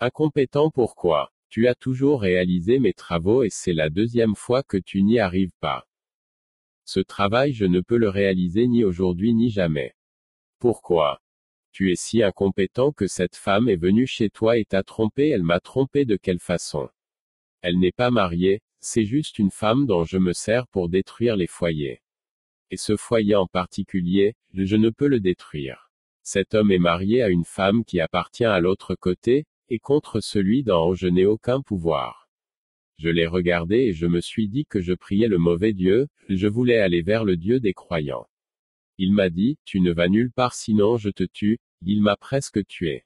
[0.01, 1.31] Incompétent pourquoi?
[1.51, 5.55] Tu as toujours réalisé mes travaux et c'est la deuxième fois que tu n'y arrives
[5.61, 5.87] pas.
[6.87, 9.93] Ce travail je ne peux le réaliser ni aujourd'hui ni jamais.
[10.61, 11.21] Pourquoi?
[11.73, 15.43] Tu es si incompétent que cette femme est venue chez toi et t'a trompé, elle
[15.43, 16.89] m'a trompé de quelle façon?
[17.61, 21.49] Elle n'est pas mariée, c'est juste une femme dont je me sers pour détruire les
[21.49, 22.03] foyers.
[22.71, 25.91] Et ce foyer en particulier, je ne peux le détruire.
[26.23, 30.65] Cet homme est marié à une femme qui appartient à l'autre côté, et contre celui
[30.69, 32.26] haut je n'ai aucun pouvoir.
[32.99, 36.47] Je l'ai regardé et je me suis dit que je priais le mauvais Dieu, je
[36.47, 38.27] voulais aller vers le Dieu des croyants.
[38.99, 42.67] Il m'a dit, tu ne vas nulle part sinon je te tue, il m'a presque
[42.67, 43.05] tué.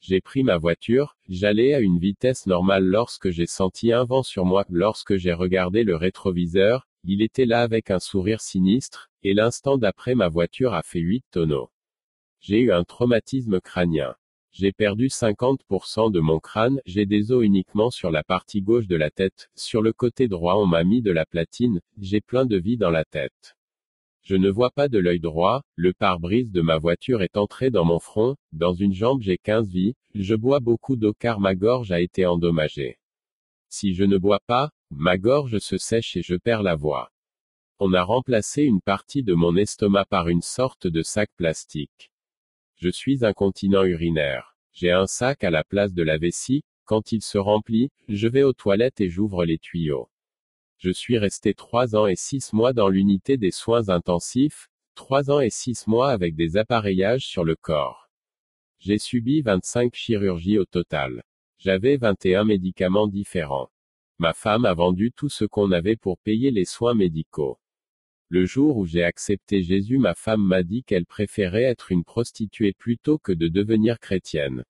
[0.00, 4.44] J'ai pris ma voiture, j'allais à une vitesse normale lorsque j'ai senti un vent sur
[4.44, 9.78] moi, lorsque j'ai regardé le rétroviseur, il était là avec un sourire sinistre, et l'instant
[9.78, 11.70] d'après ma voiture a fait huit tonneaux.
[12.40, 14.16] J'ai eu un traumatisme crânien.
[14.54, 18.96] J'ai perdu 50% de mon crâne, j'ai des os uniquement sur la partie gauche de
[18.96, 22.58] la tête, sur le côté droit on m'a mis de la platine, j'ai plein de
[22.58, 23.56] vie dans la tête.
[24.20, 27.86] Je ne vois pas de l'œil droit, le pare-brise de ma voiture est entré dans
[27.86, 31.90] mon front, dans une jambe j'ai 15 vies, je bois beaucoup d'eau car ma gorge
[31.90, 32.98] a été endommagée.
[33.70, 37.10] Si je ne bois pas, ma gorge se sèche et je perds la voix.
[37.78, 42.11] On a remplacé une partie de mon estomac par une sorte de sac plastique.
[42.82, 44.56] Je suis incontinent urinaire.
[44.72, 48.42] J'ai un sac à la place de la vessie, quand il se remplit, je vais
[48.42, 50.10] aux toilettes et j'ouvre les tuyaux.
[50.78, 55.38] Je suis resté trois ans et six mois dans l'unité des soins intensifs, trois ans
[55.38, 58.10] et six mois avec des appareillages sur le corps.
[58.80, 61.22] J'ai subi 25 chirurgies au total.
[61.58, 63.70] J'avais 21 médicaments différents.
[64.18, 67.60] Ma femme a vendu tout ce qu'on avait pour payer les soins médicaux.
[68.34, 72.72] Le jour où j'ai accepté Jésus, ma femme m'a dit qu'elle préférait être une prostituée
[72.72, 74.64] plutôt que de devenir chrétienne.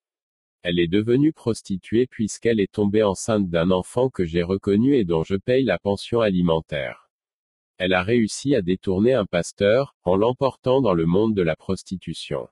[0.63, 5.23] Elle est devenue prostituée puisqu'elle est tombée enceinte d'un enfant que j'ai reconnu et dont
[5.23, 7.09] je paye la pension alimentaire.
[7.79, 12.49] Elle a réussi à détourner un pasteur, en l'emportant dans le monde de la prostitution.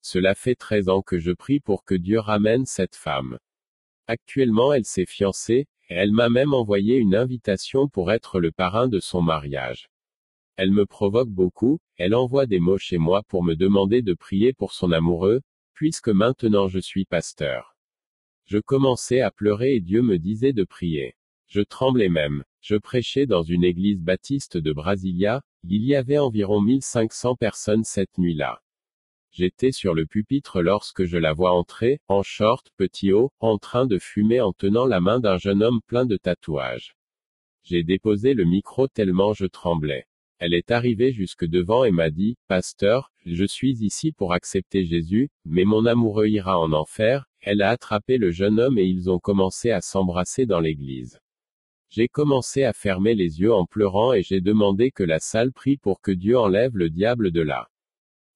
[0.00, 3.38] Cela fait 13 ans que je prie pour que Dieu ramène cette femme.
[4.08, 8.88] Actuellement elle s'est fiancée, et elle m'a même envoyé une invitation pour être le parrain
[8.88, 9.91] de son mariage.
[10.56, 14.52] Elle me provoque beaucoup, elle envoie des mots chez moi pour me demander de prier
[14.52, 15.40] pour son amoureux,
[15.72, 17.74] puisque maintenant je suis pasteur.
[18.44, 21.14] Je commençais à pleurer et Dieu me disait de prier.
[21.46, 22.44] Je tremblais même.
[22.60, 28.18] Je prêchais dans une église baptiste de Brasilia, il y avait environ 1500 personnes cette
[28.18, 28.62] nuit-là.
[29.30, 33.86] J'étais sur le pupitre lorsque je la vois entrer, en short, petit haut, en train
[33.86, 36.94] de fumer en tenant la main d'un jeune homme plein de tatouages.
[37.62, 40.06] J'ai déposé le micro tellement je tremblais.
[40.44, 45.30] Elle est arrivée jusque devant et m'a dit, Pasteur, je suis ici pour accepter Jésus,
[45.44, 47.26] mais mon amoureux ira en enfer.
[47.40, 51.20] Elle a attrapé le jeune homme et ils ont commencé à s'embrasser dans l'église.
[51.90, 55.76] J'ai commencé à fermer les yeux en pleurant et j'ai demandé que la salle prie
[55.76, 57.68] pour que Dieu enlève le diable de là.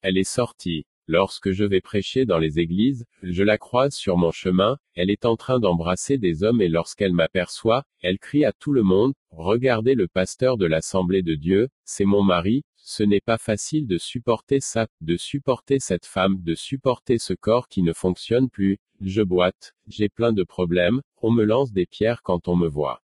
[0.00, 0.86] Elle est sortie.
[1.08, 5.24] Lorsque je vais prêcher dans les églises, je la croise sur mon chemin, elle est
[5.24, 9.94] en train d'embrasser des hommes et lorsqu'elle m'aperçoit, elle crie à tout le monde, regardez
[9.94, 14.58] le pasteur de l'Assemblée de Dieu, c'est mon mari, ce n'est pas facile de supporter
[14.58, 19.74] ça, de supporter cette femme, de supporter ce corps qui ne fonctionne plus, je boite,
[19.86, 23.00] j'ai plein de problèmes, on me lance des pierres quand on me voit.